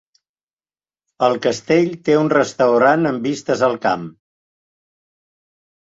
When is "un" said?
2.23-2.33